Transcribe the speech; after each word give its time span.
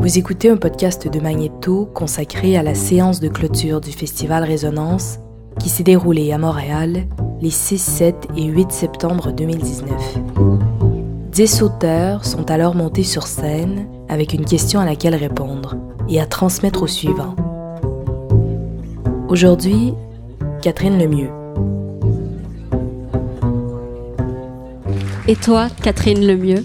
Vous 0.00 0.16
écoutez 0.16 0.48
un 0.48 0.56
podcast 0.56 1.08
de 1.08 1.20
Magneto 1.20 1.84
consacré 1.84 2.56
à 2.56 2.62
la 2.62 2.74
séance 2.74 3.20
de 3.20 3.28
clôture 3.28 3.82
du 3.82 3.92
festival 3.92 4.44
Résonance 4.44 5.18
qui 5.58 5.68
s'est 5.68 5.82
déroulé 5.82 6.32
à 6.32 6.38
Montréal 6.38 7.06
les 7.42 7.50
6, 7.50 7.76
7 7.76 8.28
et 8.34 8.44
8 8.44 8.72
septembre 8.72 9.30
2019. 9.30 10.18
Dix 11.30 11.62
auteurs 11.62 12.24
sont 12.24 12.50
alors 12.50 12.74
montés 12.74 13.02
sur 13.02 13.26
scène 13.26 13.86
avec 14.08 14.32
une 14.32 14.46
question 14.46 14.80
à 14.80 14.86
laquelle 14.86 15.14
répondre 15.14 15.76
et 16.08 16.18
à 16.18 16.24
transmettre 16.24 16.84
au 16.84 16.86
suivant. 16.86 17.36
Aujourd'hui, 19.28 19.92
Catherine 20.62 20.98
Lemieux. 20.98 21.30
Et 25.28 25.36
toi, 25.36 25.68
Catherine 25.82 26.26
Lemieux, 26.26 26.64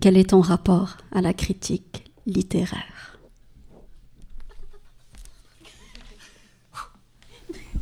quel 0.00 0.16
est 0.16 0.30
ton 0.30 0.40
rapport 0.40 0.96
à 1.14 1.20
la 1.20 1.34
critique? 1.34 2.07
Littéraire. 2.28 3.18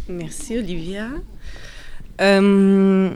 Merci 0.09 0.57
Olivia. 0.57 1.09
Euh, 2.21 3.11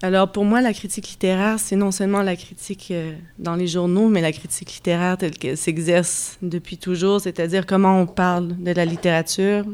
alors 0.00 0.30
pour 0.30 0.44
moi, 0.44 0.60
la 0.60 0.72
critique 0.72 1.08
littéraire, 1.08 1.58
c'est 1.58 1.74
non 1.74 1.90
seulement 1.90 2.22
la 2.22 2.36
critique 2.36 2.88
euh, 2.92 3.14
dans 3.38 3.56
les 3.56 3.66
journaux, 3.66 4.08
mais 4.08 4.20
la 4.20 4.32
critique 4.32 4.72
littéraire 4.72 5.18
telle 5.18 5.36
qu'elle 5.36 5.56
s'exerce 5.56 6.38
depuis 6.40 6.78
toujours, 6.78 7.20
c'est-à-dire 7.20 7.66
comment 7.66 8.00
on 8.00 8.06
parle 8.06 8.56
de 8.62 8.70
la 8.70 8.84
littérature. 8.84 9.64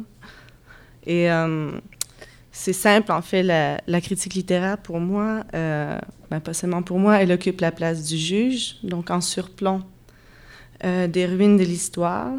Et 1.07 1.31
euh, 1.31 1.73
c'est 2.53 2.73
simple, 2.73 3.13
en 3.13 3.23
fait, 3.23 3.43
la, 3.43 4.01
critique 4.01 4.35
littéraire, 4.35 4.79
pour 4.79 5.01
moi, 5.01 5.45
ben, 5.53 6.41
pas 6.43 6.55
seulement 6.55 6.83
pour 6.83 6.99
moi, 6.99 7.23
elle 7.23 7.33
occupe 7.33 7.61
la 7.61 7.71
place 7.71 8.05
du 8.05 8.17
juge, 8.17 8.77
donc 8.83 9.11
en 9.11 9.21
surplomb 9.21 9.83
euh, 10.85 11.07
des 11.07 11.27
ruines 11.27 11.57
de 11.57 11.65
l'histoire. 11.65 12.33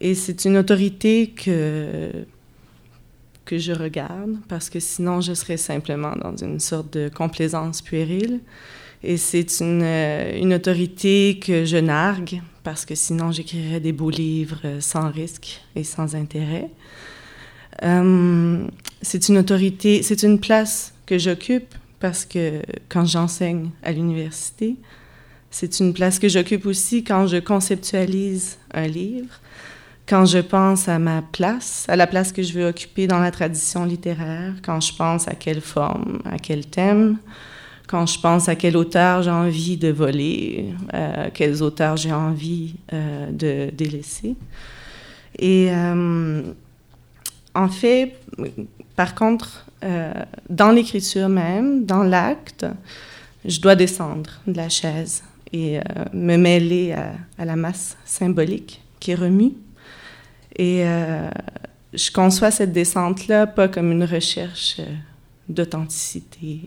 Et 0.00 0.14
c'est 0.14 0.44
une 0.44 0.56
autorité 0.56 1.28
que, 1.28 2.10
que 3.44 3.58
je 3.58 3.72
regarde, 3.72 4.36
parce 4.48 4.70
que 4.70 4.80
sinon 4.80 5.20
je 5.20 5.34
serais 5.34 5.56
simplement 5.56 6.14
dans 6.16 6.36
une 6.36 6.60
sorte 6.60 6.92
de 6.92 7.08
complaisance 7.08 7.82
puérile. 7.82 8.40
Et 9.02 9.16
c'est 9.16 9.60
une, 9.60 9.82
euh, 9.82 10.38
une, 10.38 10.54
autorité 10.54 11.38
que 11.40 11.64
je 11.64 11.76
nargue, 11.76 12.42
parce 12.64 12.84
que 12.84 12.94
sinon 12.94 13.30
j'écrirais 13.30 13.80
des 13.80 13.92
beaux 13.92 14.10
livres 14.10 14.80
sans 14.80 15.10
risque 15.10 15.60
et 15.76 15.84
sans 15.84 16.16
intérêt. 16.16 16.68
Euh, 17.84 18.66
c'est 19.02 19.28
une 19.28 19.38
autorité, 19.38 20.02
c'est 20.02 20.22
une 20.22 20.40
place 20.40 20.94
que 21.06 21.18
j'occupe 21.18 21.74
parce 22.00 22.24
que 22.24 22.62
quand 22.88 23.04
j'enseigne 23.04 23.70
à 23.82 23.92
l'université, 23.92 24.76
c'est 25.50 25.80
une 25.80 25.92
place 25.94 26.18
que 26.18 26.28
j'occupe 26.28 26.66
aussi 26.66 27.04
quand 27.04 27.26
je 27.26 27.38
conceptualise 27.38 28.58
un 28.72 28.86
livre, 28.86 29.40
quand 30.06 30.24
je 30.24 30.38
pense 30.38 30.88
à 30.88 30.98
ma 30.98 31.22
place, 31.22 31.84
à 31.88 31.96
la 31.96 32.06
place 32.06 32.32
que 32.32 32.42
je 32.42 32.52
veux 32.52 32.66
occuper 32.66 33.06
dans 33.06 33.18
la 33.18 33.30
tradition 33.30 33.84
littéraire, 33.84 34.54
quand 34.62 34.80
je 34.80 34.94
pense 34.94 35.28
à 35.28 35.34
quelle 35.34 35.60
forme, 35.60 36.20
à 36.24 36.38
quel 36.38 36.66
thème, 36.66 37.18
quand 37.86 38.06
je 38.06 38.20
pense 38.20 38.48
à 38.48 38.54
quel 38.54 38.76
auteur 38.76 39.22
j'ai 39.22 39.30
envie 39.30 39.76
de 39.76 39.88
voler, 39.88 40.74
à 40.92 41.30
quels 41.30 41.62
auteurs 41.62 41.96
j'ai 41.96 42.12
envie 42.12 42.74
euh, 42.92 43.30
de 43.30 43.70
délaisser. 43.74 44.36
Et 45.38 45.68
euh, 45.70 46.42
en 47.54 47.68
fait, 47.68 48.14
par 48.96 49.14
contre, 49.14 49.66
euh, 49.84 50.12
dans 50.50 50.70
l'écriture 50.70 51.28
même, 51.28 51.84
dans 51.84 52.02
l'acte, 52.02 52.66
je 53.44 53.60
dois 53.60 53.74
descendre 53.74 54.30
de 54.46 54.56
la 54.56 54.68
chaise 54.68 55.22
et 55.52 55.78
euh, 55.78 55.82
me 56.12 56.36
mêler 56.36 56.92
à, 57.38 57.44
la 57.44 57.56
masse 57.56 57.96
symbolique 58.04 58.80
qui 59.00 59.14
remue. 59.14 59.52
Et 60.56 60.82
euh, 60.84 61.30
je 61.94 62.10
conçois 62.10 62.50
cette 62.50 62.72
descente-là 62.72 63.46
pas 63.46 63.68
comme 63.68 63.92
une 63.92 64.04
recherche 64.04 64.76
euh, 64.80 64.84
d'authenticité, 65.48 66.60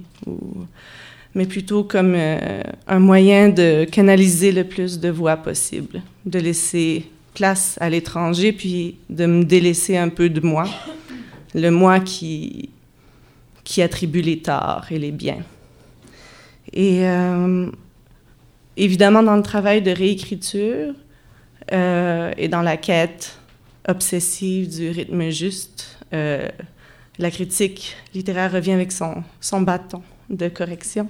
mais 1.36 1.46
plutôt 1.46 1.84
comme 1.84 2.16
un 2.16 3.00
moyen 3.00 3.50
de 3.50 3.86
canaliser 3.86 4.52
le 4.52 4.64
plus 4.64 5.00
de 5.00 5.10
voix 5.10 5.38
possible, 5.38 6.02
de 6.26 6.40
laisser 6.40 7.06
place 7.36 7.78
à 7.80 7.90
l'étranger, 7.92 8.52
puis 8.52 8.98
de 9.10 9.28
me 9.28 9.44
délaisser 9.44 9.98
un 9.98 10.10
peu 10.10 10.30
de 10.30 10.42
moi, 10.42 10.68
le 11.54 11.70
moi 11.70 12.00
qui, 12.00 12.70
qui 13.64 13.84
attribue 13.84 14.22
les 14.22 14.40
torts 14.40 14.88
et 14.90 14.98
les 14.98 15.12
biens. 15.12 15.44
Et 16.74 17.06
évidemment, 18.82 19.22
dans 19.22 19.36
le 19.36 19.44
travail 19.44 19.82
de 19.82 19.92
réécriture 19.92 20.96
euh, 21.72 22.32
et 22.36 22.48
dans 22.48 22.64
la 22.64 22.78
quête 22.78 23.38
obsessive 23.88 24.76
du 24.76 24.90
rythme 24.90 25.30
juste, 25.30 26.00
euh, 26.14 26.50
la 27.20 27.30
critique 27.30 27.96
littéraire 28.14 28.52
revient 28.52 28.72
avec 28.72 28.92
son, 28.92 29.24
bâton 29.62 30.02
de 30.30 30.50
correction. 30.50 31.08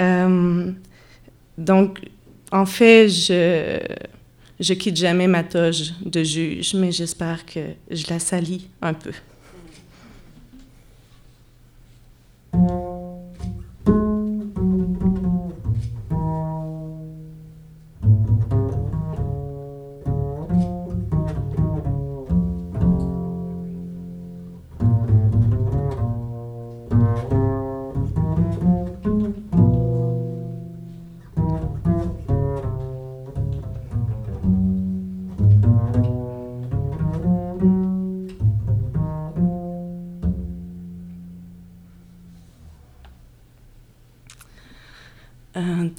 Euh, 0.00 0.72
donc, 1.56 2.00
en 2.50 2.66
fait, 2.66 3.08
je, 3.08 3.78
je 4.58 4.74
quitte 4.74 4.96
jamais 4.96 5.28
ma 5.28 5.44
toge 5.44 5.92
de 6.04 6.24
juge, 6.24 6.74
mais 6.74 6.90
j'espère 6.90 7.46
que 7.46 7.60
je 7.90 8.06
la 8.10 8.18
salis 8.18 8.68
un 8.80 8.94
peu. 8.94 9.12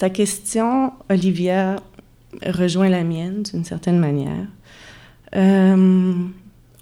Ta 0.04 0.10
question, 0.10 0.92
Olivia, 1.08 1.76
rejoint 2.44 2.90
la 2.90 3.04
mienne 3.04 3.42
d'une 3.42 3.64
certaine 3.64 3.98
manière. 3.98 4.46
Euh, 5.34 6.12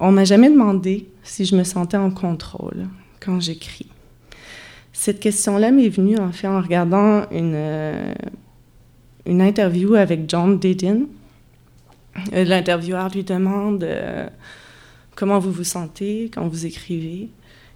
on 0.01 0.11
m'a 0.11 0.25
jamais 0.25 0.51
demandé 0.51 1.07
si 1.23 1.45
je 1.45 1.55
me 1.55 1.63
sentais 1.63 1.97
en 1.97 2.11
contrôle 2.11 2.89
quand 3.21 3.39
j'écris. 3.39 3.87
Cette 4.93 5.21
question-là 5.21 5.71
m'est 5.71 5.89
venue 5.89 6.19
en 6.19 6.33
fait 6.33 6.49
en 6.49 6.61
regardant 6.61 7.31
une, 7.31 7.55
euh, 7.55 8.13
une 9.25 9.41
interview 9.41 9.95
avec 9.95 10.29
John 10.29 10.59
Didion. 10.59 11.07
Euh, 12.33 12.43
l'intervieweur 12.43 13.09
lui 13.11 13.23
demande 13.23 13.89
comment 15.15 15.39
vous 15.39 15.53
vous 15.53 15.63
sentez 15.63 16.29
quand 16.35 16.49
vous 16.49 16.67
écrivez 16.67 17.29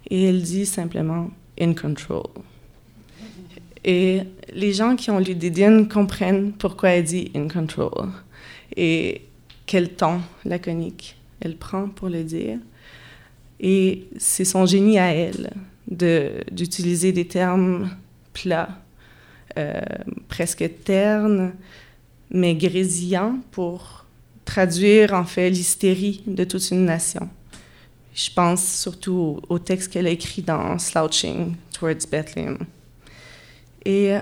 et 0.09 0.23
elle 0.25 0.41
dit 0.41 0.65
simplement 0.65 1.29
in 1.57 1.73
control. 1.73 2.23
Et 3.87 4.23
les 4.53 4.73
gens 4.73 4.97
qui 4.97 5.09
ont 5.11 5.17
lu 5.17 5.33
Didion 5.33 5.85
comprennent 5.85 6.51
pourquoi 6.51 6.89
elle 6.89 7.05
dit 7.05 7.31
in 7.33 7.47
control 7.47 8.09
et 8.75 9.21
quel 9.65 9.93
ton 9.93 10.19
laconique 10.43 11.15
elle 11.39 11.55
prend 11.55 11.87
pour 11.87 12.09
le 12.09 12.23
dire. 12.23 12.57
Et 13.61 14.03
c'est 14.17 14.43
son 14.43 14.65
génie 14.65 14.99
à 14.99 15.13
elle 15.13 15.51
d'utiliser 15.87 17.13
des 17.13 17.27
termes 17.27 17.89
plats, 18.33 18.77
euh, 19.57 19.79
presque 20.27 20.69
ternes, 20.83 21.53
mais 22.29 22.55
grésillants 22.55 23.39
pour 23.51 24.05
traduire 24.43 25.13
en 25.13 25.23
fait 25.23 25.49
l'hystérie 25.49 26.23
de 26.27 26.43
toute 26.43 26.71
une 26.71 26.83
nation. 26.83 27.29
Je 28.13 28.29
pense 28.35 28.81
surtout 28.81 29.39
au 29.47 29.59
texte 29.59 29.93
qu'elle 29.93 30.07
a 30.07 30.09
écrit 30.09 30.41
dans 30.41 30.77
Slouching 30.77 31.55
Towards 31.71 32.05
Bethlehem. 32.11 32.57
Et 33.87 34.13
euh, 34.13 34.19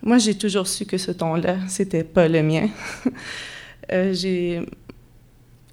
moi, 0.00 0.18
j'ai 0.18 0.38
toujours 0.38 0.68
su 0.68 0.86
que 0.86 0.96
ce 0.96 1.10
ton-là, 1.10 1.56
c'était 1.66 2.04
pas 2.04 2.28
le 2.28 2.40
mien. 2.40 2.68
euh, 3.92 4.64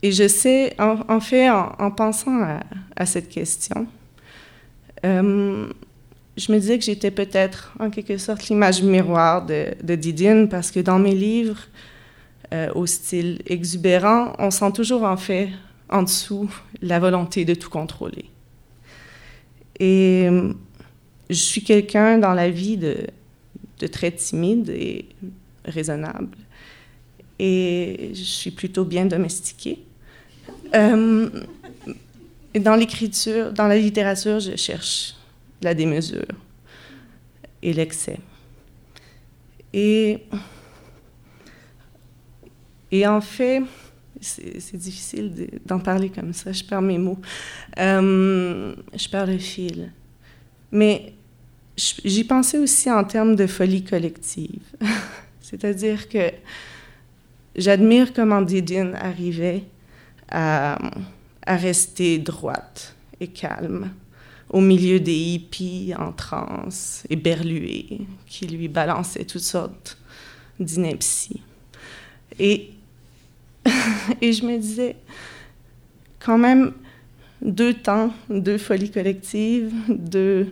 et 0.01 0.11
je 0.11 0.27
sais, 0.27 0.75
en, 0.79 1.19
fait, 1.19 1.47
en, 1.47 1.91
pensant 1.91 2.59
à, 2.95 3.05
cette 3.05 3.29
question, 3.29 3.85
euh, 5.05 5.67
je 6.35 6.51
me 6.51 6.57
disais 6.57 6.79
que 6.79 6.83
j'étais 6.83 7.11
peut-être, 7.11 7.75
en 7.79 7.91
quelque 7.91 8.17
sorte, 8.17 8.49
l'image 8.49 8.81
miroir 8.81 9.45
de, 9.45 9.75
de 9.83 9.93
Didine, 9.93 10.49
parce 10.49 10.71
que 10.71 10.79
dans 10.79 10.97
mes 10.99 11.15
livres, 11.15 11.67
au 12.75 12.85
style 12.85 13.41
exubérant, 13.47 14.33
on 14.37 14.51
sent 14.51 14.73
toujours, 14.73 15.03
en 15.03 15.17
fait, 15.17 15.49
en 15.89 16.03
dessous, 16.03 16.47
la 16.83 16.99
volonté 16.99 17.45
de 17.45 17.55
tout 17.55 17.69
contrôler. 17.69 18.25
Et 19.79 20.29
je 21.29 21.35
suis 21.35 21.63
quelqu'un 21.63 22.17
dans 22.17 22.33
la 22.33 22.49
vie 22.49 22.77
de, 22.77 23.07
très 23.91 24.11
timide 24.11 24.69
et 24.69 25.05
raisonnable. 25.65 26.37
et 27.39 28.11
je 28.13 28.23
suis 28.23 28.51
plutôt 28.51 28.85
bien 28.85 29.05
domestiquée. 29.05 29.79
Euh, 30.73 31.29
dans 32.59 32.75
l'écriture, 32.75 33.51
dans 33.51 33.67
la 33.67 33.77
littérature, 33.77 34.39
je 34.39 34.55
cherche 34.55 35.15
la 35.61 35.73
démesure 35.73 36.25
et 37.61 37.73
l'excès. 37.73 38.19
Et, 39.73 40.19
et 42.91 43.07
en 43.07 43.21
fait, 43.21 43.61
c'est 44.21 44.77
difficile 44.77 45.59
d'en 45.65 45.79
parler 45.79 46.09
comme 46.09 46.33
ça, 46.33 46.51
je 46.51 46.63
perds 46.63 46.81
mes 46.81 46.97
mots. 46.97 47.19
Euh, 47.79 48.75
je 48.95 49.09
perds 49.09 49.27
le 49.27 49.37
fil. 49.37 49.91
Mais 50.73 51.13
j'y 51.77 52.23
pensais 52.23 52.57
aussi 52.57 52.89
en 52.91 53.03
termes 53.03 53.35
de 53.35 53.45
folie 53.45 53.83
collective. 53.83 54.63
C'est-à-dire 55.41 56.09
que 56.09 56.31
j'admire 57.55 58.11
comment 58.11 58.41
Didine 58.41 58.95
arrivait 58.95 59.63
à, 60.29 60.79
rester 61.45 62.17
droite 62.17 62.95
et 63.19 63.27
calme 63.27 63.91
au 64.49 64.61
milieu 64.61 64.99
des 64.99 65.13
hippies 65.15 65.93
en 65.95 66.11
transe 66.11 67.03
et 67.09 67.17
berlués 67.17 67.99
qui 68.25 68.47
lui 68.47 68.67
balançaient 68.67 69.25
toutes 69.25 69.41
sortes 69.41 69.97
d'inepties. 70.59 71.41
Et, 72.39 72.71
et 74.21 74.33
je 74.33 74.43
me 74.43 74.57
disais, 74.57 74.95
quand 76.19 76.39
même, 76.39 76.73
deux 77.43 77.73
temps, 77.73 78.13
deux 78.29 78.57
folies 78.57 78.91
collectives, 78.91 79.71
deux 79.89 80.47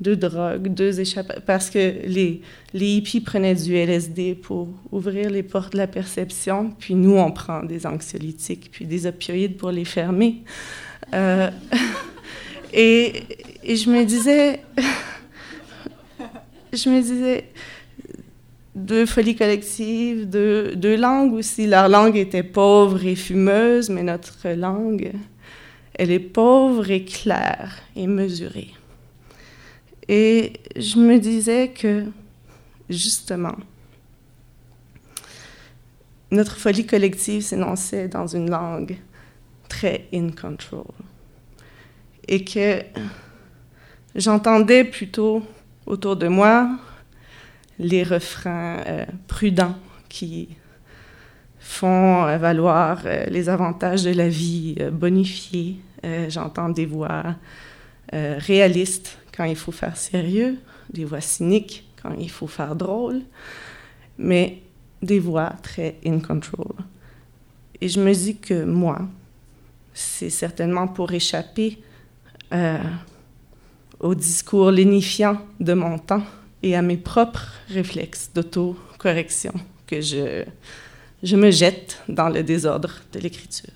drogues, 0.00 0.68
deux 0.68 1.00
échappées, 1.00 1.34
parce 1.44 1.68
que 1.68 2.06
les, 2.06 2.40
les 2.72 2.86
hippies 2.96 3.20
prenaient 3.20 3.54
du 3.54 3.74
LSD 3.74 4.34
pour 4.34 4.68
ouvrir 4.90 5.30
les 5.30 5.42
portes 5.42 5.72
de 5.72 5.78
la 5.78 5.86
perception, 5.86 6.70
puis 6.78 6.94
nous, 6.94 7.16
on 7.16 7.30
prend 7.30 7.62
des 7.62 7.86
anxiolytiques, 7.86 8.70
puis 8.72 8.86
des 8.86 9.06
opioïdes 9.06 9.56
pour 9.56 9.70
les 9.70 9.84
fermer. 9.84 10.42
Euh, 11.12 11.50
et, 12.72 13.12
et, 13.62 13.76
je 13.76 13.90
me 13.90 14.04
disais, 14.04 14.60
je 16.72 16.88
me 16.88 17.02
disais, 17.02 17.44
deux 18.74 19.04
folies 19.04 19.36
collectives, 19.36 20.28
deux, 20.28 20.74
deux 20.76 20.96
langues 20.96 21.34
aussi. 21.34 21.66
Leur 21.66 21.88
langue 21.88 22.16
était 22.16 22.42
pauvre 22.42 23.04
et 23.04 23.16
fumeuse, 23.16 23.90
mais 23.90 24.02
notre 24.02 24.48
langue, 24.50 25.12
elle 26.00 26.12
est 26.12 26.18
pauvre 26.18 26.90
et 26.90 27.04
claire 27.04 27.82
et 27.94 28.06
mesurée. 28.06 28.70
Et 30.08 30.54
je 30.74 30.96
me 30.96 31.18
disais 31.18 31.68
que, 31.68 32.06
justement, 32.88 33.54
notre 36.30 36.56
folie 36.56 36.86
collective 36.86 37.42
s'énonçait 37.42 38.08
dans 38.08 38.26
une 38.26 38.48
langue 38.48 38.96
très 39.68 40.08
in 40.14 40.30
control. 40.30 40.86
Et 42.26 42.44
que 42.44 42.82
j'entendais 44.14 44.84
plutôt 44.84 45.42
autour 45.84 46.16
de 46.16 46.28
moi 46.28 46.78
les 47.78 48.04
refrains 48.04 48.78
euh, 48.86 49.04
prudents 49.28 49.76
qui 50.08 50.48
font 51.60 52.24
valoir 52.38 53.02
euh, 53.04 53.26
les 53.26 53.48
avantages 53.48 54.02
de 54.02 54.10
la 54.10 54.28
vie 54.28 54.74
euh, 54.80 54.90
bonifiée. 54.90 55.76
J'entends 56.28 56.68
des 56.68 56.86
voix 56.86 57.36
réalistes 58.12 59.18
quand 59.36 59.44
il 59.44 59.56
faut 59.56 59.72
faire 59.72 59.96
sérieux, 59.96 60.58
des 60.92 61.04
voix 61.04 61.20
cyniques 61.20 61.84
quand 62.02 62.14
il 62.18 62.30
faut 62.30 62.46
faire 62.46 62.74
drôle, 62.74 63.22
mais 64.18 64.62
des 65.02 65.18
voix 65.18 65.52
très 65.62 65.96
in 66.04 66.20
control. 66.20 66.74
Et 67.80 67.88
je 67.88 68.00
me 68.00 68.12
dis 68.12 68.36
que 68.36 68.64
moi, 68.64 69.00
c'est 69.94 70.30
certainement 70.30 70.88
pour 70.88 71.12
échapper 71.12 71.78
euh, 72.52 72.78
au 73.98 74.14
discours 74.14 74.70
lénifiant 74.70 75.40
de 75.58 75.72
mon 75.72 75.98
temps 75.98 76.24
et 76.62 76.76
à 76.76 76.82
mes 76.82 76.96
propres 76.96 77.52
réflexes 77.68 78.30
d'autocorrection 78.34 79.52
que 79.86 80.00
je 80.00 81.36
me 81.36 81.50
jette 81.50 81.98
dans 82.08 82.28
le 82.28 82.42
désordre 82.42 82.92
de 83.12 83.18
l'écriture. 83.18 83.72